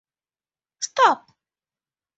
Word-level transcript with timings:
Stop! 0.87 1.29